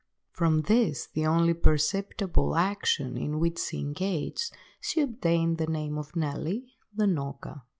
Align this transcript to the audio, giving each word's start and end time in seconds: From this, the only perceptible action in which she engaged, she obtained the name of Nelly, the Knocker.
From 0.31 0.61
this, 0.63 1.05
the 1.13 1.27
only 1.27 1.53
perceptible 1.53 2.55
action 2.55 3.17
in 3.17 3.39
which 3.39 3.59
she 3.59 3.81
engaged, 3.81 4.49
she 4.79 4.99
obtained 4.99 5.59
the 5.59 5.67
name 5.67 5.99
of 5.99 6.15
Nelly, 6.15 6.65
the 6.91 7.05
Knocker. 7.05 7.61